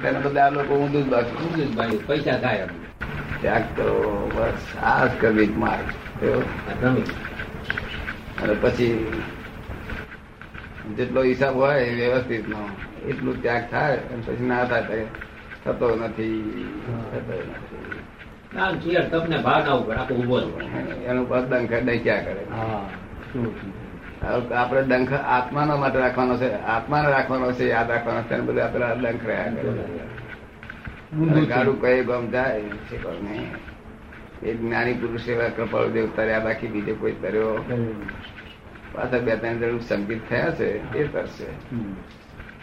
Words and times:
તેના 0.00 0.20
બદલે 0.20 0.42
લોકો 0.52 0.72
ઊંધું 0.76 1.04
જ 1.04 1.08
બાકી. 1.08 1.38
ઊંધું 1.38 1.64
જ 1.64 1.72
ભાઈ 1.72 1.98
પૈસા 2.06 2.38
થાય 2.38 2.66
ત્યાગ 3.40 3.64
કરો 3.74 3.94
બસ 4.34 4.60
આ 4.84 5.06
કરવી 5.18 5.52
માર્ગ. 5.56 5.88
અને 8.40 8.54
પછી 8.56 8.94
જેટલો 10.90 11.20
હિસાબ 11.22 11.54
હોય 11.56 11.76
વ્યવસ્થિત 11.92 12.44
નો 12.46 12.62
એટલું 13.06 13.36
ત્યાગ 13.38 13.64
થાય 13.70 13.96
અને 14.04 14.22
પછી 14.24 14.46
ના 14.46 14.64
થાય 14.66 15.06
થતો 15.62 15.86
નથી 15.98 16.38
થતો 17.10 17.34
નથી. 17.48 18.00
તમને 19.10 19.38
ભાવ 19.38 19.64
ના 19.64 19.74
ઉપર 19.74 19.96
આખો 19.96 20.14
ઊભો 20.16 20.36
એનું 21.04 21.26
પદ 21.28 21.44
કરે 21.66 21.98
ક્યાં 21.98 22.24
કરે? 22.26 22.42
હા 22.50 22.82
શું 23.28 23.46
આપણે 24.22 24.82
ડંખ 24.82 25.12
આત્માનો 25.12 25.76
માટે 25.76 25.98
રાખવાનો 25.98 26.36
છે. 26.36 26.52
આત્માને 26.52 27.08
રાખવાનો 27.10 27.52
છે 27.52 27.68
યાદ 27.68 27.90
રાખવાનો 27.90 28.22
છે 28.22 28.40
બધું 28.40 28.64
આપણે 28.64 28.86
ડંખ 29.02 29.26
રહ્યા 29.26 29.52
ગાડું 31.46 31.80
કઈ 31.80 32.04
ગમ 32.04 32.30
જાય 32.30 32.60
છે 32.60 32.96
કોઈ 32.96 33.20
નહીં. 33.22 33.50
એ 34.42 34.54
જ્ઞાની 34.54 34.94
પુરુષ 34.94 35.28
એવા 35.28 35.48
કૃપાળુ 35.48 35.90
દેવ 35.90 36.08
તર્યા 36.16 36.38
બાકી 36.38 36.66
બીજે 36.66 36.92
કોઈ 36.92 37.12
તર્યો 37.12 37.64
પાછા 38.92 39.18
બે 39.18 39.36
ત્રણ 39.36 39.58
જણ 39.58 39.78
સંગીત 39.78 40.28
થયા 40.28 40.50
છે 40.50 40.98
એ 40.98 41.06
તરશે. 41.06 41.48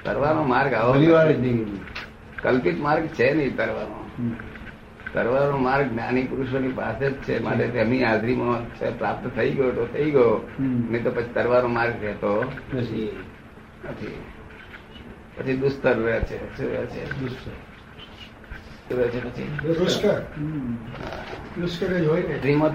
તરવાનો 0.04 0.44
માર્ગ 0.44 0.74
આવો. 0.74 0.94
કલ્પિત 2.42 2.80
માર્ગ 2.80 3.08
છે 3.08 3.34
નહીં 3.34 3.56
તરવાનો. 3.56 4.00
તરવાનો 5.14 5.58
માર્ગ 5.58 5.90
જ્ઞાની 5.90 6.24
પુરુષોની 6.24 6.68
પાસે 6.68 7.10
જ 7.10 7.14
છે. 7.14 7.40
માટે 7.40 7.68
તેમની 7.68 8.04
હાજરીમાં 8.04 8.98
પ્રાપ્ત 8.98 9.36
થઈ 9.36 9.52
ગયો 9.52 9.72
તો 9.72 9.86
થઈ 9.86 10.12
ગયો. 10.12 10.50
નહીં 10.60 11.04
તો 11.04 11.12
પછી 11.12 11.34
તરવાનો 11.34 11.68
માર્ગ 11.68 11.94
રહેતો 12.02 12.52
પછી 12.74 13.24
નથી. 13.90 14.18
પછી 15.38 15.58
દુસ્તર 15.58 15.96
રહે 15.96 16.20
છે 16.20 16.58
શું 16.58 16.74
રહે 16.74 16.86
છે? 16.86 17.06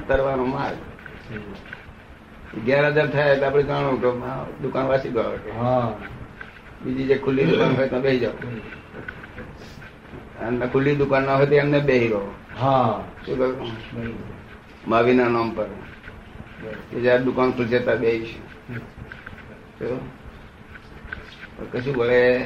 તરવાનો 0.09 0.45
માર્ગ. 0.45 0.77
અગિયાર 2.57 2.87
હજાર 2.87 3.11
થાય 3.11 3.33
એટલે 3.33 3.47
આપણે 3.47 3.63
જાણવું 3.63 4.03
કે 4.03 4.09
દુકાન 4.63 4.87
વાસી 4.87 5.09
ગયો. 5.09 5.39
હા. 5.59 5.93
બીજી 6.85 7.05
જે 7.05 7.19
ખુલ્લી 7.19 7.45
દુકાન 7.45 7.77
હોય 7.77 7.89
તો 7.89 8.01
બે 8.01 8.19
જાઓ. 8.19 8.31
અને 10.41 10.67
ખુલ્લી 10.67 10.97
દુકાન 10.97 11.25
ના 11.25 11.37
હોય 11.37 11.47
તો 11.47 11.55
એમને 11.55 11.81
બે 11.81 11.99
હીરો. 11.99 12.35
હા. 12.61 13.05
માવીના 14.89 15.29
નામ 15.29 15.51
પર. 15.51 15.67
જયારે 17.03 17.23
દુકાન 17.23 17.51
ખુલશે 17.51 17.79
ત્યાં 17.79 17.99
બે? 17.99 18.21
કશું 21.73 21.95
બોલે 21.95 22.45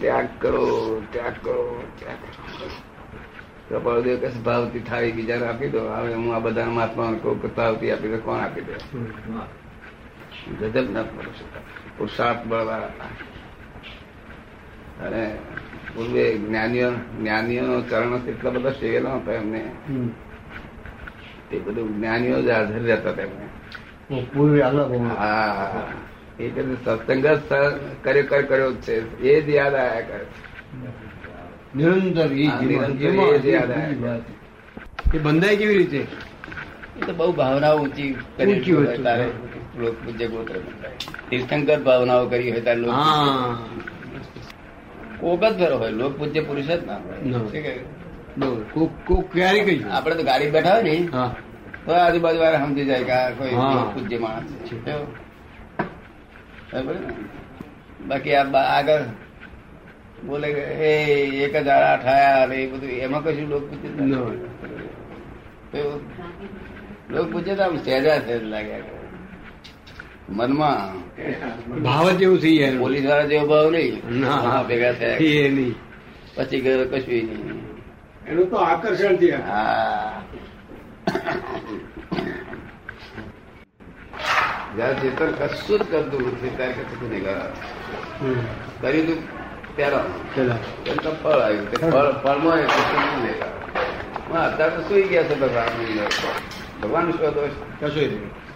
ત્યાગ 0.00 0.28
કરો 0.38 1.02
ત્યાગ 1.12 1.32
કરો 1.42 1.82
ત્યાગ 1.98 2.16
કરો. 2.16 3.80
કપાળદેવ 3.80 4.28
કશું 4.28 4.42
ભાવતી 4.42 4.80
થાળી 4.80 5.12
બીજાને 5.12 5.46
આપી 5.46 5.68
દો. 5.68 5.88
હવે 5.88 6.14
હું 6.14 6.34
આ 6.34 6.38
બધા 6.38 6.64
મહાત્મા 6.64 7.14
કહું 7.22 7.42
કે 7.42 7.48
ભાવતી 7.48 7.90
આપી 7.90 8.08
દો 8.08 8.18
કોણ 8.18 8.38
આપી 8.38 8.60
દે? 8.60 8.74
ગજબ 10.58 10.90
ના. 10.90 11.02
પુરુષાર્થ 11.98 12.46
બળવાળા 12.46 12.90
અને 15.06 15.34
પૂર્વે 15.94 16.38
જ્ઞાનીઓ 16.38 16.90
જ્ઞાનીઓનો 16.90 17.80
ચરણ 17.80 18.28
એટલા 18.28 18.50
બધા 18.50 18.70
સેવેલો 18.70 19.10
હતો 19.10 19.32
એમને. 19.32 19.64
તે 21.50 21.58
બધું 21.58 21.96
જ્ઞાનીઓ 21.96 22.42
જ 22.42 22.50
હાજર 22.50 22.82
રહેતા 22.82 23.12
તેમને 23.12 23.46
પૂર્વે 24.22 24.60
અલગ 24.62 24.96
હા. 25.06 25.86
એ 26.40 26.48
કદી 26.48 26.76
સત્સંગ 26.84 27.26
કર્યો 28.04 28.42
કર્યો 28.48 28.74
છે. 28.74 29.20
એ 29.20 29.40
જ 29.40 29.48
યાદ 29.48 29.74
આયા 29.74 30.00
કરે 30.00 30.24
છે. 30.24 30.48
નિરંતર 31.76 32.32
એ 32.32 33.56
આવ્યા. 33.56 34.16
બંધાય 35.22 35.56
કેવી 35.56 35.78
રીતે? 35.78 35.98
એ 36.98 37.00
તો 37.06 37.12
બહુ 37.12 37.32
ભાવનાઓ 37.32 37.78
ઊંચી 37.78 38.16
કરી 38.36 38.54
ઊંચી 38.54 38.72
હોય 38.72 38.98
તારે. 38.98 39.26
લોક 39.78 39.94
પૂજ્ય 40.04 40.26
ગોત્ર 40.26 40.54
તીર્થંકર 41.30 41.80
ભાવનાઓ 41.80 42.28
કરી 42.28 42.50
હોય 42.50 42.60
તારે 42.60 42.80
કોક 45.20 45.42
જ 45.42 45.54
ફેરો 45.54 45.76
હોય 45.78 45.92
લોક 45.92 46.12
પૂજ્ય 46.18 46.42
પુરુષ 46.42 46.68
જ 46.70 46.80
ના 46.82 46.98
હોય 46.98 47.18
ના. 47.24 47.38
શું 47.40 47.62
કહ્યું? 47.64 47.84
બરોબર. 48.36 48.62
કોક 48.72 48.90
કોક 49.06 49.24
ક્યારે 49.32 49.60
કહી 49.64 49.78
આપણે 49.90 50.14
તો 50.14 50.24
ગાડી 50.24 50.50
બેઠા 50.50 50.74
હોય 50.74 50.84
ને 50.88 50.96
હા 51.12 51.30
તો 51.84 51.90
આજુબાજુ 51.96 52.38
વાળા 52.40 52.64
સમજી 52.64 52.86
જાય 52.86 53.04
કે 53.04 53.12
આ 53.14 53.30
કોઈ 53.32 53.54
હા. 53.54 53.72
લોક 53.74 53.88
પૂજ્ય 53.94 54.18
માણસ 54.20 54.50
છે 54.66 54.74
કેવું? 54.84 55.08
બરાબર 56.70 56.94
ને? 56.96 57.10
બાકી 58.08 58.34
આ 58.34 58.44
બા- 58.46 58.68
આગળ 58.72 59.04
બોલે 60.22 60.48
કે 60.48 60.62
એ 60.82 60.92
એક 61.44 61.54
જ 61.58 61.68
આઠ 61.70 62.06
આયા 62.06 62.46
ને 62.46 62.56
એ 62.56 62.66
બધું 62.66 62.90
એમાં 63.00 63.22
કશું 63.24 63.48
લોક 63.48 63.64
પૂજ્ય 63.70 63.90
ન. 64.00 64.12
કેવું? 65.72 66.00
લોક 67.10 67.26
પૂજ્ય 67.32 67.54
તો 67.54 67.62
આમ 67.62 67.76
સહેજા 67.78 68.18
સહેજ 68.20 68.42
લાગ્યા 68.44 68.82
કરે. 68.82 68.97
મનમાં 70.28 71.08
ભાવ 71.82 72.10
જેવું 72.10 72.38
થઈ 72.38 72.58
જાય. 72.58 72.78
પોલીસવાળા 72.78 73.26
જેવો 73.26 73.46
ભાવ 73.46 73.70
નહીં. 73.70 74.20
ના. 74.20 74.62
ભેગા 74.62 74.92
થયા. 74.92 75.16
એ 75.16 75.48
નહીં. 75.48 75.74
પછી 76.34 76.60
ગયો 76.60 76.84
કશું 76.84 77.14
નહીં. 77.14 77.50
એનું 78.26 78.50
તો 78.50 78.56
આકર્ષણ 78.56 79.16
છે. 79.16 79.30
હા. 79.30 80.22
જયારે 84.76 84.94
ચેતન 84.94 85.30
કશું 85.30 85.78
જ 85.78 85.82
કરતું 85.90 86.26
નથી 86.28 86.50
ત્યારે 86.56 86.72
કશું 86.72 87.10
નહીં. 87.10 87.24
કર્યું 88.80 89.06
તું 89.06 89.18
પેલા 89.76 90.02
તો 91.02 91.10
ફળ 91.22 91.40
આવ્યું. 91.40 91.70
ફળ 91.70 92.12
ફળમાં 92.12 92.58
એ 92.58 92.64
કશું 92.64 93.00
નહીં 93.00 93.22
લેતા. 93.26 94.44
અત્યારે 94.44 94.76
તો 94.76 94.82
સુઈ 94.82 95.02
ગયા 95.02 95.22
છે 95.22 95.40
ભગવાન. 95.40 95.68
ભગવાન 96.82 97.10
શું 97.10 97.34
દોષ 97.34 97.50
કશું 97.84 98.02
નહીં. 98.02 98.47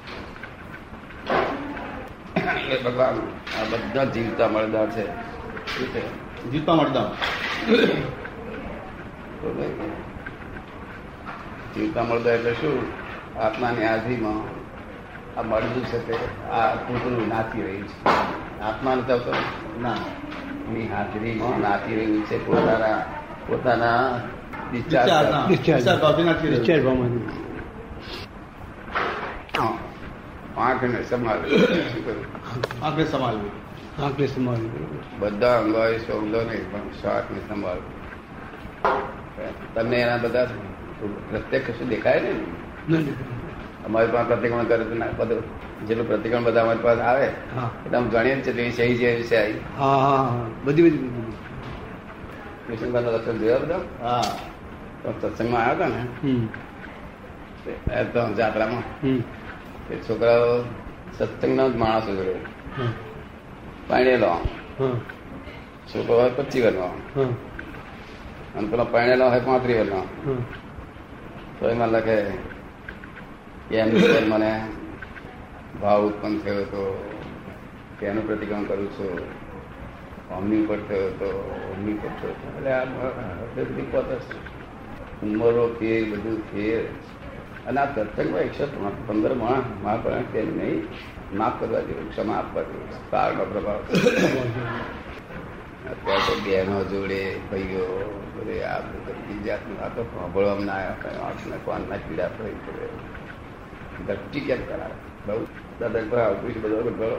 એ 2.72 2.82
ભગવાન 2.82 3.16
આ 3.58 3.64
બધા 3.70 4.04
જીવતા 4.04 4.48
મળદાર 4.48 4.90
છે. 4.90 5.04
જીવતા 6.50 6.74
મળદાર. 6.74 7.08
જીવતા 11.74 12.02
મળદાર 12.02 12.34
એટલે 12.34 12.52
શું? 12.52 12.76
આત્માની 13.40 13.84
હાજરીમાં 13.84 14.40
આ 15.38 15.42
મળદું 15.42 15.84
છે 15.84 15.98
તે 16.06 16.14
આ 16.50 16.74
પૂતળું 16.86 17.28
નાચી 17.28 17.62
રહ્યું 17.62 17.88
છે. 17.88 18.60
આત્માને 18.60 19.02
તો 19.02 19.34
ના. 19.80 19.96
એની 20.68 20.88
હાજરીમાં 20.88 21.60
નાચી 21.60 21.94
રહ્યું 21.96 22.22
છે. 22.26 22.46
પોતાના 22.46 22.98
પોતાના 23.46 24.20
ડિસ્ચાર્જ 24.72 25.10
ડિસ્ચાર્જ 25.48 26.84
પામવાનું 26.84 27.24
હા. 30.56 30.71
આંખને 30.82 31.04
સંભાળવી 31.04 31.58
શું? 31.58 32.16
આંખને 32.82 33.04
સંભાળવી 33.04 33.52
આંખને 34.02 34.26
સંભાળવી 34.26 34.86
બધા 35.20 35.58
અંગો 35.58 35.82
સૌંદો 36.06 36.40
નહીં 36.42 36.64
પણ 36.70 36.88
શ્વાસને 37.00 37.40
સંભાળવું 37.48 37.92
તમને 39.74 39.96
એના 39.96 40.18
બધા 40.18 40.46
પ્રત્યેક 41.30 41.70
કશું 41.70 41.88
દેખાય 41.88 42.20
ને 42.20 42.30
અમારી 43.86 44.12
પાસે 44.12 44.28
પ્રતિક્રમણ 44.28 44.64
કરે 44.64 44.84
તો 44.84 44.94
ના 44.94 45.12
બધું. 45.18 45.42
જેટલું 45.86 46.08
પ્રતિક્રમણ 46.08 46.44
બધા 46.44 46.62
અમારી 46.62 46.82
પાસે 46.82 47.02
આવે 47.02 47.28
હા. 47.56 47.68
એટલે 47.84 47.98
અમે 47.98 48.08
જાણીએ 48.10 48.34
ને 48.34 48.42
છે 48.42 48.52
સહી 48.70 48.96
છે 48.96 49.16
વિશે 49.16 49.38
સહી. 49.42 49.60
હા 49.78 49.98
હા 49.98 50.16
હા. 50.16 50.46
બધી 50.64 50.82
બધી 50.82 51.00
કૃષ્ણભાઈ 52.66 53.04
નો 53.04 53.10
લક્ષણ 53.10 53.38
જોયા 53.38 53.58
બધા? 53.58 53.80
હા. 54.02 54.22
તો 55.02 55.28
સત્સંગમાં 55.28 55.64
આવ્યા 55.66 55.86
હતા 55.86 55.88
ને? 55.88 56.32
એ 57.92 58.04
તો 58.04 58.20
જાત્રામાં. 58.36 58.84
એ 59.92 59.96
છોકરાઓ 59.96 60.64
સત્સંગનો 61.18 61.70
જ 61.70 61.76
માણસો 61.76 62.16
જોડે 62.16 62.34
હા 62.78 62.92
છોકરો 65.86 66.14
હોય 66.14 66.30
પચીસ 66.30 66.64
વર્ષનો 66.64 66.88
અને 68.56 68.68
પેલો 68.68 68.84
પાણેલો 68.84 69.28
હોય 69.28 69.40
પાંત્રીસ 69.40 69.78
વર્ષનો 69.78 70.02
તો 71.60 71.70
એમાં 71.70 71.88
લખે 71.88 72.16
કે 73.68 73.76
એમની 73.76 74.30
મને 74.30 74.52
ભાવ 75.82 76.06
ઉત્પન્ન 76.06 76.38
થયો 76.38 76.62
હતો? 76.62 76.82
કેનું 78.00 78.26
પ્રતિક્રમણ 78.26 78.64
કરું 78.64 78.90
છું? 78.90 79.20
અમની 80.36 80.64
ઉપર 80.64 80.78
થયો 80.88 81.06
હતો? 81.06 81.28
અમની 81.72 81.92
ઉપર 81.92 82.08
થયો 82.20 82.30
હતો? 82.30 82.46
એટલે 82.56 82.72
આ 82.72 82.84
બધી 83.54 83.82
પોતે 83.82 84.16
ઉંમરો 85.22 85.64
ફેર 85.80 86.00
બધું 86.10 86.38
ફેર. 86.52 86.84
અને 87.66 87.78
આ 87.80 87.88
સત્સંગમાં 87.94 88.40
એકસો 88.40 88.64
પંદર 89.06 89.34
માણસ 89.34 89.68
મહાપ્રાણ 89.82 90.26
તેમ 90.32 90.48
નહીં 90.58 90.80
માફ 91.38 91.56
કરવા 91.60 91.82
જેવું 91.88 92.08
ક્ષમા 92.10 92.38
આપવા 92.38 92.62
જેવું. 92.62 92.88
કાળનો 93.10 93.44
પ્રભાવ 93.44 93.80
અત્યારે 95.92 96.22
તો 96.26 96.34
બહેનો 96.44 96.76
જોડે 96.90 97.20
ભાઈઓ 97.50 97.86
બધે 98.34 98.56
આ 98.64 98.80
બધી 98.80 99.40
જાતનું 99.46 99.78
આ 99.84 99.90
તો 99.94 100.02
સાંભળવામાં 100.10 100.66
ના 100.66 100.78
આવ્યા 100.80 101.22
આંખને 101.28 101.56
કોણના 101.64 102.00
પીડા 102.04 102.30
પડી 102.36 102.58
પડે. 102.66 102.86
ધરતી 104.06 104.44
કેમ 104.48 104.60
કરાવે? 104.68 104.96
બહુ? 105.26 105.46
દાદા 105.80 106.04
પર 106.10 106.18
આવતું 106.18 106.50
છે 106.54 106.60
બધો 106.64 106.78
ભરો 106.98 107.16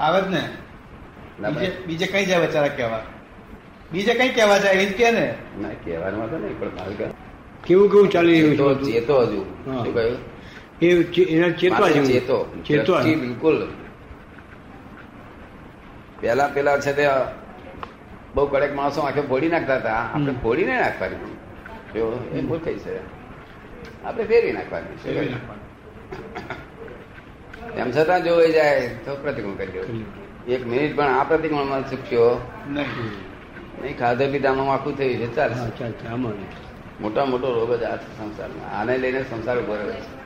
આવે 0.00 0.20
જ 0.20 0.26
ને. 0.34 0.42
બીજે. 1.86 2.06
કઈ 2.12 2.24
જાય 2.26 2.46
બચારા 2.46 2.76
કહેવા? 2.76 3.02
બીજે 3.92 4.12
કઈ 4.14 4.30
કહેવા 4.36 4.58
જાય 4.58 4.82
એ 4.82 4.86
જ 4.90 4.92
કે 4.98 5.10
ને? 5.10 5.26
ના 5.62 5.74
કહેવાનું 5.84 6.30
તો 6.30 6.36
નહીં 6.38 6.56
પણ 6.60 6.68
કહેવાનું. 6.76 7.19
કેવું 7.70 7.90
કેવું 7.92 8.08
ચાલી 8.10 8.40
રહ્યું 8.42 8.78
છે 8.78 8.92
ચેતો 8.92 9.16
હજુ 9.22 9.40
શું 9.64 9.94
કહ્યું? 9.94 10.18
એ 10.82 10.86
એના 11.22 11.50
ચેતવા 11.50 11.88
જેવું 11.88 12.08
ચેતો. 12.08 12.38
ચેતવા 12.66 13.02
બિલકુલ. 13.02 13.58
પેલા 16.20 16.46
પેલા 16.46 16.80
છે 16.80 16.92
તે 16.92 17.04
બહુ 18.34 18.46
કડક 18.46 18.72
માણસો 18.74 19.00
આંખે 19.00 19.20
ફોડી 19.20 19.48
નાખતા 19.48 19.76
હતા. 19.76 19.98
આપણે 20.14 20.34
ફોડી 20.42 20.64
નહીં 20.64 20.80
નાખવાની 20.80 22.38
એ 22.38 22.40
ભૂલ 22.40 22.58
થઈ 22.58 22.74
છે. 22.74 22.96
આપણે 24.04 24.24
ફેરવી 24.24 24.52
નાખવાની. 24.52 24.96
તેમ 27.76 27.90
છતાં 27.90 28.24
જો 28.24 28.32
જાય 28.46 28.88
તો 29.04 29.14
પ્રતિક્રમણ 29.22 29.54
કરી 29.54 29.74
દો. 29.76 30.52
એક 30.52 30.66
મિનિટ 30.66 30.96
પણ 30.96 31.04
આ 31.04 31.24
પ્રતિક્રમણમાં 31.24 31.90
ચૂક્યો 31.90 32.26
નહીં. 32.68 33.12
નહીં 33.82 33.98
ખાધે 33.98 34.26
પીધામાં 34.26 34.74
આખું 34.74 34.98
થયું 34.98 35.14
છે. 35.14 35.36
ચાલશે. 35.36 36.69
મોટા 37.00 37.24
મોટો 37.24 37.54
રોગ 37.54 37.74
જ 37.74 37.82
આ 37.82 37.96
સંસારમાં. 37.96 38.80
આને 38.80 38.98
લઈને 38.98 39.22
સંસાર 39.22 39.62
ઊભો 39.62 39.74
રહ્યો 39.74 39.92
છે. 39.92 40.20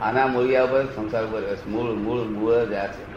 આના 0.00 0.26
મૂળિયા 0.26 0.64
ઉપર 0.64 0.84
સંસાર 0.84 1.26
ઊભો 1.26 1.36
રહ્યો 1.36 1.56
છે. 1.56 1.68
મૂળ 1.68 1.92
મૂળ 1.94 2.20
મૂળ 2.20 2.64
જ 2.64 2.72
આ 2.72 2.86
છે. 2.86 3.16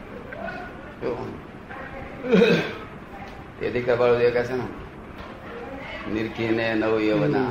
તેથી 3.60 3.82
કપાળો 3.82 4.16
જે 4.16 4.32
કહે 4.32 4.44
છે 4.44 4.54
ને? 4.54 4.64
નિરખીને 6.14 6.74
નવ 6.74 7.02
યવના. 7.02 7.46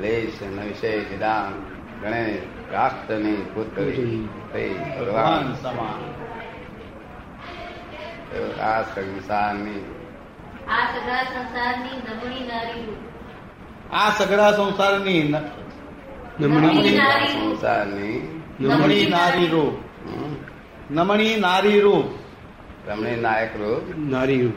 લેશ 0.00 0.42
ન 0.42 0.60
વિષય 0.60 0.98
ગણેશ 0.98 1.52
ગણે 2.02 2.42
રાષ્ટ્રની 2.72 3.34
પુત્રી. 3.54 4.28
ભગવાન. 5.00 5.54
સમાન. 5.54 6.22
આ 8.60 8.82
સંસારની 8.82 10.01
આ 10.68 10.86
સગા 10.94 11.22
સંસારની 11.22 11.96
નમણી 12.08 12.46
નારી 12.46 12.86
રૂપ. 12.86 13.00
આ 13.92 14.10
સગડા 14.10 14.52
સંસારની 14.52 15.34
નમણી 16.40 16.96
નારી 16.96 17.32
રૂપ. 17.32 17.54
સંસારની 17.54 18.40
નમણી 18.60 19.06
નારી 19.06 19.46
રૂપ 19.46 19.74
નમણી 20.90 21.36
નારી 21.36 21.80
રૂપ. 21.80 22.04
રમણી 22.88 23.20
નાયક 23.20 23.56
રૂપ. 23.56 23.98
નારી 23.98 24.42
રૂપ 24.42 24.54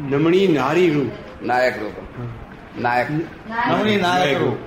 નમણી 0.00 0.48
નારી 0.48 0.90
રૂપ. 0.90 1.12
નાયક 1.42 1.82
રૂપ. 1.82 1.92
નાયક 2.80 3.10
નમણી 3.10 3.96
નાયક 3.96 4.42
રૂપ. 4.42 4.58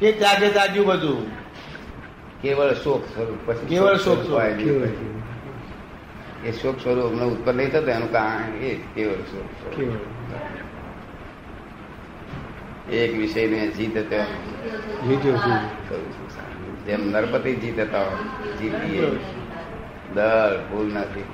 કે 0.00 0.12
ત્યાગે 0.12 0.48
ત્યાગ્યું 0.48 0.86
બધું. 0.86 1.30
કેવળ 2.42 2.74
શોક 2.74 3.04
સ્વરૂપ 3.04 3.50
પછી 3.50 3.66
કેવળ 3.66 3.96
શોક 3.96 4.22
સ્વરૂપ. 4.22 5.23
એ 6.44 6.52
શોક 6.52 6.80
સ્વરૂપ 6.80 7.12
નો 7.12 7.28
ઉત્પન્ન 7.28 7.56
નહીં 7.56 7.70
થતો 7.70 7.90
એનું 7.90 8.12
કારણ 8.12 8.56
એ 8.56 8.74
કેવળ 8.94 9.14
શોક 9.14 9.74
સ્વરૂપ. 9.74 10.00
એક 12.92 13.16
વિષયને 13.16 13.68
જીત. 13.68 13.98
જેમ 16.86 17.10
નરપતિ 17.10 17.54
જીત 17.54 17.78
હતા 17.78 18.04
જીતીએ. 18.60 19.10
દળ 20.14 20.56
ભૂલ 20.70 20.92
નથી 20.92 21.24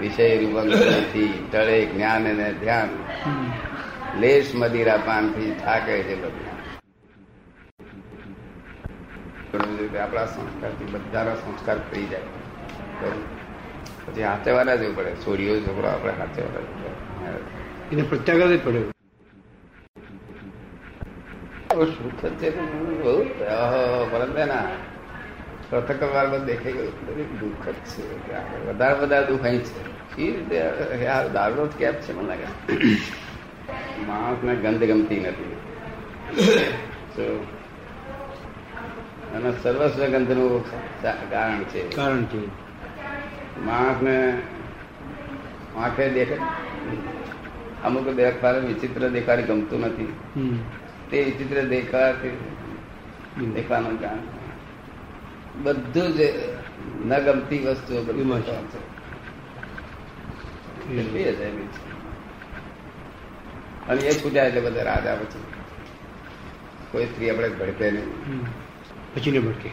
વિષય 0.00 0.38
રૂપક 0.38 0.64
નથી 0.64 1.48
ટળે 1.52 1.86
જ્ઞાન 1.86 2.28
અને 2.28 2.52
ધ્યાન. 2.52 2.88
લેશ 4.20 4.52
મદિરા 4.54 4.96
પાનથી 4.96 5.54
થાકે 5.64 6.02
છે 6.02 6.14
બધું. 6.14 6.56
આપણા 10.02 10.26
સંસ્કાર 10.26 10.26
સંસ્કારથી 10.26 10.84
બધાના 10.84 11.34
સંસ્કાર 11.34 11.78
થઈ 11.78 12.04
જાય. 12.04 12.20
પછી 14.04 14.22
હાથેવાના 14.22 14.76
જવું 14.76 14.96
પડે 14.96 15.12
છોડીઓ 15.16 15.54
છોકરો 15.60 15.88
આપણે 15.88 16.12
હાથેવાના 16.12 16.62
જવું 16.62 16.94
પડે 17.14 17.40
એને 17.92 18.02
પ્રત્યાઘાત 18.04 18.52
જ 18.66 18.84
બહુ 21.70 21.84
સુખ 21.88 22.22
છે 22.38 22.50
બહુ 23.00 23.14
પરંતુ 24.10 24.34
પ્રથમ 25.70 26.10
વાર 26.10 26.26
બધું 26.26 26.46
દેખાઈ 26.46 26.72
ગયું. 26.74 27.38
દુઃખ 27.40 27.68
જ 27.68 27.78
છે. 27.86 28.04
વધારે 28.66 28.94
વધારે 29.00 29.26
દુઃખ 29.26 29.44
અહીં 29.44 29.62
છે. 29.62 29.84
એ 30.18 30.30
રીતે? 30.30 30.58
આ 31.06 31.22
દારૂ 31.28 31.66
જ 31.66 31.78
કેપ 31.78 31.96
છે 32.00 32.12
મને 32.12 32.26
લાગે. 32.28 32.48
માણસને 34.06 34.54
ગંધ 34.56 34.84
ગમતી 34.84 35.20
નથી. 35.20 35.56
તો 37.14 37.24
અને 39.34 39.50
સર્વસ્વ 39.62 40.04
ગંધનું 40.06 40.64
કારણ 41.30 41.64
છે. 41.64 41.82
કારણ 41.90 42.24
છે. 42.24 42.40
માણસને 43.64 44.42
આંખે 45.76 46.10
દેખે 46.10 46.36
અમુક 47.84 48.08
દેખાડે 48.08 48.58
વિચિત્ર 48.58 49.08
દેખાડી 49.08 49.42
ગમતું 49.42 49.80
નથી. 49.80 50.12
તે 51.10 51.24
વિચિત્ર 51.24 51.62
દેખાતી 51.62 52.36
દેખાવાનું 53.54 54.00
કારણ 54.00 54.18
બધું 55.62 56.08
જ 56.12 56.20
ન 57.06 57.18
ગમતી 57.18 57.58
વસ્તુઓ 57.58 58.02
બધું 58.02 58.42
છે. 58.42 58.78
અને 63.88 64.00
એ 64.00 64.24
છૂટ્યા 64.24 64.44
એટલે 64.44 64.60
બધા 64.60 64.82
રાજા 64.82 65.14
પછી. 65.14 65.44
કોઈ 66.92 67.06
સ્ત્રી 67.06 67.30
આપણે 67.30 67.48
ભડકે 67.48 67.90
નહીં. 67.90 68.08
પછી 69.14 69.30
ને 69.30 69.38
ભટકે 69.38 69.70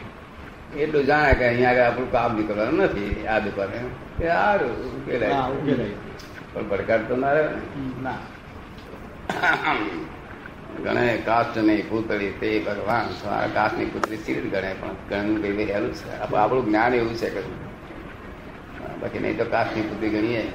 એટલું 0.76 1.04
જાણે 1.04 1.34
કે 1.34 1.46
અહીંયા 1.46 1.70
આગળ 1.70 1.80
આપણું 1.80 2.12
કામ 2.12 2.36
નીકળવાનું 2.36 2.74
નથી 2.74 3.26
આ 3.26 3.38
દુકાને. 3.38 3.80
કે 4.18 4.28
સારું 4.28 5.02
ઉકેલાય. 5.02 5.30
પણ 6.52 6.68
પડકાર 6.68 6.98
તો 7.02 7.16
ના 7.16 7.32
રહ્યો 7.32 7.50
ને. 7.50 8.02
ના 8.02 8.14
ગણે 10.84 11.22
કાસ્ટ 11.24 11.58
નહીં 11.58 11.88
પૂતળી 11.88 12.30
તે 12.30 12.64
ભગવાન 12.66 13.28
કાસ્ટની 13.54 13.84
પૂતળી 13.84 14.16
સીડ 14.16 14.50
ગણે? 14.50 14.74
પણ 14.80 14.88
ગણનું 15.10 15.42
કઈ 15.42 15.52
ભાઈ 15.52 15.64
હેલું 15.64 15.94
છે. 15.94 16.20
આપ- 16.20 16.36
આપણું 16.36 16.64
જ્ઞાન 16.64 16.94
એવું 16.94 17.14
છે 17.14 17.30
કે 17.30 17.40
બાકી 19.00 19.18
નહીં 19.18 19.38
તો 19.38 19.44
કાષ્ટની 19.44 19.82
પૂતળી 19.82 20.08
ગણીએ. 20.10 20.52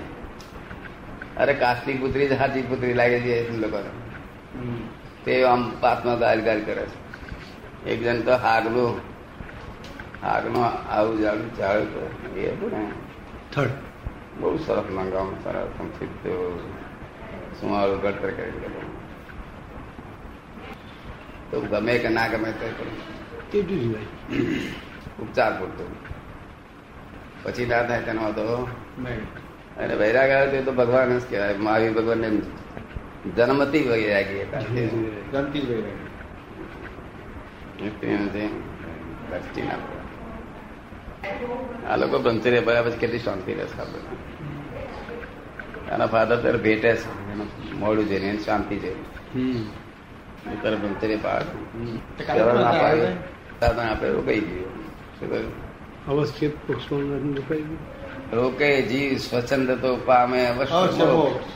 અરે 1.37 1.53
કાષ્ટની 1.53 1.93
પુત્રી 1.93 2.27
જ 2.27 2.37
સાચી 2.37 2.61
પુત્રી 2.61 2.93
લાગે 2.93 3.19
છે 3.19 3.47
એ 3.47 3.57
લોકોને. 3.57 3.89
તે 5.25 5.43
આમ 5.43 5.71
પાસમાં 5.79 6.19
ગાલ 6.19 6.41
ગાલ 6.41 6.61
કરે 6.61 6.85
છે. 6.85 7.09
એક 7.89 8.03
જણ 8.03 8.21
તો 8.21 8.31
હાગનું 8.31 9.08
હાગનું 10.21 10.65
આવું 10.65 11.19
જાડું 11.19 11.57
ચાલે 11.57 11.85
તો 11.85 12.01
એ 12.39 12.49
હતું 12.51 12.71
ને 12.71 12.91
થર્ડ 13.53 13.69
બહુ 14.39 14.57
સરસ 14.57 14.87
મંગાવું 14.91 15.43
સરસ 15.43 15.67
સંક્ષિપ્ત 15.77 16.27
સુમારું 17.61 18.01
ગળતર 18.01 18.31
કરી 18.31 18.51
તો 21.51 21.61
ગમે 21.61 21.97
કે 21.97 22.09
ના 22.09 22.27
ગમે 22.27 22.51
તે 22.51 22.67
કરું. 22.67 22.97
ઉપચાર 25.19 25.51
પૂરતો. 25.59 25.85
પછી 27.43 27.65
ના 27.65 27.83
થાય 27.83 28.01
તેનો 28.01 28.31
તો 28.31 28.67
અને 29.77 29.95
વૈરાગ 29.95 30.29
આવે 30.29 30.47
તે 30.51 30.61
તો 30.61 30.71
ભગવાન 30.71 31.19
જ 31.19 31.21
કહેવાય. 31.29 31.55
મહાવીર 31.57 31.93
ભગવાન 31.93 32.17
ને 32.17 32.29
જન્મતી 33.35 33.87
વૈરાગી 33.87 34.41
હતા. 34.41 34.59
દ્રષ્ટિ 39.29 39.61
ના 39.61 39.77
આ 41.87 41.95
લોકો 41.95 42.19
બ્રહ્મચર્ય 42.19 42.61
ભર્યા 42.61 42.83
પછી 42.83 42.97
કેટલી 42.97 43.19
શાંતિ 43.19 43.53
રહેશે 43.53 43.81
આપણે. 43.81 44.01
આના 45.91 46.07
ફાધર 46.07 46.41
ત્યારે 46.41 46.57
ભેટે 46.57 46.95
છે 46.95 47.31
એનું 47.31 47.47
મોડું 47.79 48.07
જઈને 48.07 48.27
એને 48.27 48.39
શાંતિ 48.39 48.75
છે. 48.77 48.91
હમ. 49.33 49.61
ત્યારે 50.53 50.75
બ્રહ્મચર્ય 50.75 51.15
પાડે. 51.17 51.51
ના. 52.63 52.89
આપણે 53.61 54.09
રોકાઈ 54.09 54.41
ગયું. 54.41 54.77
અવશ્ય 56.07 56.49
રોકાઈ 57.31 57.63
ગયું. 57.63 57.83
રોકે 58.33 58.81
જીવ 58.81 59.17
સ્વચ્છંદ 59.19 59.69
તો 59.81 59.95
પામે 60.05 60.39
અવશ્ય 60.47 60.91
મોક્ષ. 60.91 61.13
મોક્ષ. 61.13 61.47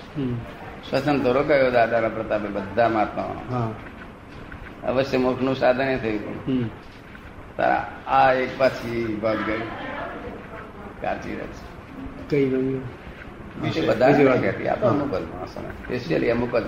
સ્વચ્છંદ 0.84 1.24
તો 1.24 1.34
રોકાયો 1.34 1.72
દાદાના 1.72 2.10
પ્રતાપે 2.10 2.48
બધા 2.48 2.90
મહાત્માઓ 2.90 3.34
હા. 3.50 3.70
અવશ્ય 4.84 5.18
મોક્ષનું 5.18 5.56
સાધન 5.56 5.90
એ 5.90 5.98
થયું. 5.98 6.38
આ 7.58 8.34
એક 8.34 8.58
પાછી 8.58 9.20
ભાગ 9.22 9.38
ગઈ 9.46 9.62
રહે 11.02 11.16
છે 11.20 11.36
કઈ 12.30 12.82
બીજી 13.62 13.88
બધા 13.88 14.12
જ 14.12 14.18
બીજી 14.18 14.68
આ 14.68 14.76
તો 14.76 14.92
માણસોને 14.94 15.70
સ્પેશિયલી 15.86 16.32
અમુક 16.32 16.56
જ 16.56 16.66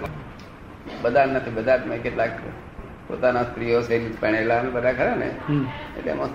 બધા 1.02 1.26
નથી 1.26 1.50
બધા 1.50 1.78
જ 1.78 1.86
મેં 1.86 2.04
કેટલાક 2.04 2.32
પોતાના 3.08 3.44
સ્ત્રીઓ 3.44 3.82
સૈનિક 3.82 4.22
પહેણેલા 4.22 4.62
બધા 4.62 4.94
ખરા 4.94 5.16
ને? 5.16 5.30
એટલે 5.98 6.12
એમાં 6.12 6.30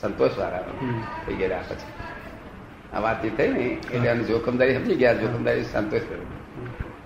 સંતોષ 0.00 0.38
વાળા 0.38 0.62
થઈ 1.26 1.34
ગયા 1.34 1.62
પછી. 1.68 1.92
આ 2.92 3.00
વાતચીત 3.00 3.36
થઈ 3.36 3.48
ને 3.48 3.60
એટલે 3.60 4.08
આની 4.10 4.24
જોખમદારી 4.24 4.74
સમજી 4.74 4.94
ગયા 4.94 5.12
જોખમદારી 5.12 5.64
સંતોષ 5.64 6.00
કર્યો. 6.00 6.26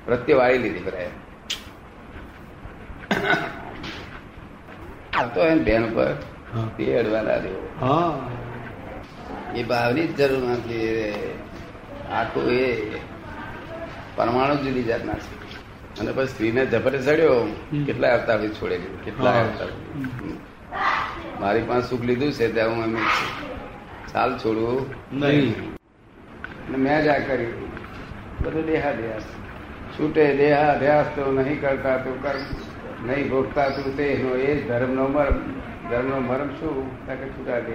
પ્રત્યે 0.05 0.37
વાળી 0.37 0.59
લીધી 0.59 0.81
બધાએ. 0.81 1.11
આ 5.17 5.27
તો 5.27 5.41
એમ 5.47 5.65
બેન 5.65 5.85
ઉપર 5.85 6.07
હા 6.07 6.32
તે 6.77 6.99
અડવાના 6.99 7.35
રહ્યો 7.35 7.71
એ 9.57 9.63
ભાવની 9.63 10.07
જ 10.07 10.17
જરૂર 10.17 10.51
નથી 10.51 11.05
આખું 12.13 12.53
એ 12.53 12.91
પરમાણુ 14.17 14.57
જુદી 14.57 14.83
જાતના 14.83 15.13
છે. 15.13 15.43
અને 16.01 16.13
પછી 16.13 16.27
સ્ત્રીને 16.27 16.67
ઝપટે 16.67 16.99
ચડ્યો 16.99 17.57
કેટલા 17.87 18.13
અવતાર 18.13 18.49
છોડે 18.49 18.79
કેટલા. 18.79 19.31
અવતાર 19.31 19.69
મારી 21.41 21.63
પાસે 21.63 21.89
સુખ 21.89 22.01
લીધું 22.01 22.33
છે 22.33 22.53
ત્યાં 22.53 22.71
હું 22.71 22.85
એમ 22.85 22.97
ચાલ 24.13 24.39
છોડું. 24.39 24.95
નહીં. 25.13 25.73
અને 26.69 26.77
મેં 26.77 27.05
જ 27.05 27.09
આ 27.09 27.19
કર્યું. 27.19 27.73
બધું 28.43 28.67
દેહાધ્યાસ. 28.67 29.23
છૂટે 29.99 30.37
દેહાધ્યાસ 30.37 31.07
તો 31.07 31.33
નહીં 31.33 31.61
કરતા 31.61 31.97
તું 31.97 32.23
કર 32.23 32.35
નહીં 33.07 33.31
ભોગતા 33.31 33.69
તું 33.69 33.97
તેનો 33.97 34.35
એ 34.35 34.55
ધર્મ 34.55 34.79
ધર્મનો 34.79 35.09
મરમ. 35.09 35.41
ધર્મનો 35.93 36.21
મરમ 36.21 36.49
શું? 36.49 37.07
કે 37.07 37.29
છૂટા 37.29 37.59
દે 37.61 37.73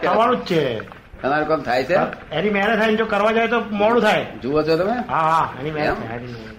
કરવાનું 0.00 0.36
જ 0.36 0.44
છે. 0.44 0.80
તમારું 1.22 1.48
કામ 1.48 1.62
થાય 1.62 1.84
છે? 1.84 1.96
એની 2.32 2.50
મહેનત 2.50 2.78
થાય 2.78 2.96
જો 2.96 3.04
કરવા 3.04 3.32
જાય 3.32 3.48
તો 3.48 3.60
મોડું 3.60 4.02
થાય. 4.02 4.26
જુઓ 4.42 4.62
છો 4.62 4.76
તમે? 4.76 4.96
હા 5.08 5.20
હા 5.20 5.52
એની 5.60 5.70
મહેનત 5.70 5.96
એની 6.10 6.32
મહેનત. 6.32 6.56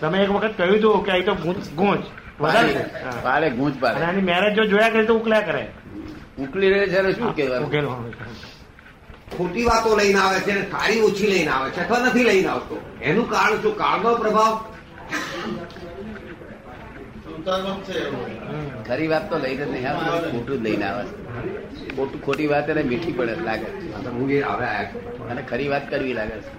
તમે 0.00 0.18
એક 0.18 0.30
વખત 0.30 0.52
કહ્યું 0.56 0.76
હતું 0.78 1.04
કે 1.04 1.12
અહીં 1.12 1.24
તો 1.24 1.34
ગૂંચ 1.34 1.68
ગૂંચ 1.72 2.02
વધારે 2.40 2.68
છે. 2.68 2.84
પાડે 3.22 3.50
ગુંચ 3.50 3.82
પાડે 3.82 4.04
આની 4.04 4.22
મેરેજ 4.22 4.54
જો 4.54 4.64
જોયા 4.64 4.88
કરે 4.88 5.04
તો 5.04 5.14
ઉકલ્યા 5.14 5.40
કરે. 5.40 5.68
ઉકલી 6.38 6.70
રહે 6.70 6.86
છે 6.86 7.12
શું 7.12 7.36
કહેવાનું? 7.36 7.68
હોય. 8.04 8.12
ખોટી 9.40 9.66
વાતો 9.70 9.90
લઈને 10.00 10.18
આવે 10.22 10.38
છે 10.46 10.50
અને 10.56 10.64
સારી 10.72 11.00
ઓછી 11.08 11.28
લઈને 11.32 11.50
આવે 11.56 11.68
છે 11.74 11.80
અથવા 11.84 12.00
નથી 12.06 12.26
લઈને 12.30 12.48
આવતો. 12.54 12.76
એનું 13.08 13.26
કારણ 13.32 13.58
શું? 13.62 13.74
કાળનો 13.82 14.10
પ્રભાવ? 14.22 14.54
ખરી 18.88 19.08
વાત 19.12 19.24
તો 19.30 19.36
લઈને 19.44 19.64
નહીં. 19.72 19.86
આવે 19.86 20.28
ખોટું 20.32 20.58
જ 20.58 20.62
લઈને 20.66 20.86
આવે 20.90 21.04
ખોટું 21.96 22.20
ખોટી 22.26 22.48
વાત 22.52 22.68
એને 22.72 22.82
મીઠી 22.90 23.16
પડે 23.18 23.34
લાગે 23.48 23.68
છે. 23.78 23.86
હું 24.18 24.30
એ 24.30 24.42
હવે 24.50 24.68
અને 25.30 25.42
ખરી 25.50 25.68
વાત 25.72 25.84
કરવી 25.90 26.14
લાગે 26.18 26.36
છે. 26.44 26.50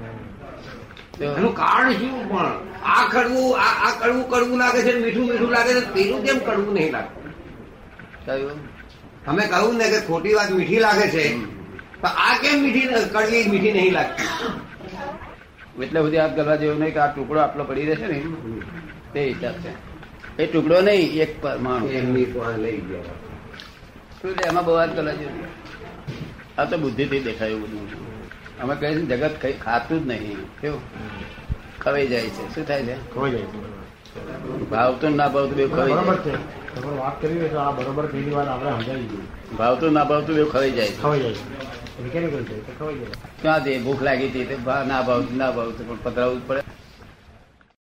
તો 1.19 1.23
એનું 1.39 1.53
કારણ 1.61 1.93
શું 2.00 2.13
પણ? 2.31 2.53
આ 2.95 3.03
કડવું 3.13 3.50
આ 3.65 3.73
આ 3.85 3.91
કડવું 4.00 4.25
કડવું 4.31 4.57
લાગે 4.63 4.79
છે 4.85 4.91
મીઠું 5.05 5.25
મીઠું 5.29 5.51
લાગે 5.55 5.71
છે 5.77 5.83
પેલું 5.95 6.19
કેમ 6.25 6.38
કડવું 6.47 6.73
નહીં 6.77 6.91
લાગતું 6.95 7.29
કહ્યું 8.25 8.59
તમે 9.25 9.43
કહ્યું 9.53 9.75
ને 9.79 9.85
કે 9.93 10.00
ખોટી 10.09 10.35
વાત 10.38 10.50
મીઠી 10.59 10.85
લાગે 10.88 11.07
છે. 11.15 11.25
તો 12.01 12.08
આ 12.25 12.34
કેમ 12.41 12.55
મીઠી 12.63 12.88
કડવી 13.13 13.43
મીઠી 13.51 13.74
નહીં 13.77 13.93
લાગતી? 13.93 14.29
એટલે 15.84 16.00
સુધી 16.03 16.22
હાથ 16.24 16.36
કરવા 16.36 16.60
જેવું 16.62 16.79
નહીં 16.81 16.93
કે 16.93 17.01
આ 17.05 17.10
ટુકડો 17.13 17.39
આટલો 17.43 17.63
પડી 17.70 17.88
રહેશે 17.89 18.08
ને 18.12 18.20
તે 19.13 19.20
હિસાબ 19.29 19.55
છે. 19.63 19.72
એ 20.38 20.48
ટુકડો 20.48 20.77
નહીં 20.81 21.22
એક 21.25 21.31
પરમાણુ 21.41 21.88
એમની 21.98 22.27
લઈ 22.63 22.79
ગયા. 22.89 23.15
શું 24.22 24.31
છે 24.38 24.48
એમાં 24.50 24.65
બહુ 24.65 24.74
વાત 24.74 24.96
કરવા 24.96 25.17
જેવું 25.20 25.46
આ 26.58 26.65
તો 26.65 26.75
બુદ્ધિથી 26.77 27.24
દેખાય 27.27 27.51
એવું 27.51 27.70
બધું. 27.74 28.08
અમે 28.62 28.74
કહીએ 28.75 28.93
છીએ 28.96 29.08
જગત 29.12 29.36
કઈ 29.41 29.55
ખાતું 29.65 30.00
જ 30.00 30.10
નહીં. 30.12 30.41
કેવું? 30.62 30.81
ખવાઈ 31.79 32.08
જાય 32.08 32.29
છે. 32.38 32.43
શું 32.53 32.63
થાય 32.65 32.84
છે? 32.84 32.96
ખવાઈ 33.13 33.31
જાય 33.31 33.48
છે. 33.51 33.60
ભાવતું 34.72 35.12
ના 35.15 35.29
ભાવતું 35.29 35.55
બે 35.55 35.65
ખવાઈ 35.67 35.93
બરોબર 35.93 36.17
છે. 36.25 36.34
વાત 37.00 37.15
કરી 37.22 37.50
તો 37.50 37.60
આ 37.60 37.72
બરોબર 37.72 38.05
પેલી 38.08 38.34
વાત 38.36 38.48
આપણે 38.48 38.72
સમજાવી 38.75 39.08
દીધી 39.08 39.58
ભાવતું 39.58 39.91
ના 39.93 40.05
ભાવતું 40.05 40.36
બે 40.36 40.43
ખવાઈ 40.46 40.74
જાય 40.77 40.93
ખવાઈ 41.01 41.22
જાય 41.24 41.60
ક્યાં 43.41 43.63
તે 43.63 43.77
ભૂખ 43.77 44.01
લાગી 44.01 44.29
હતી 44.29 44.58
ના 44.88 45.01
ભાવ 45.01 45.22
ના 45.34 45.51
ભાવતું 45.51 45.88
પણ 45.88 46.03
પધરાવું 46.03 46.48
પડે. 46.48 46.62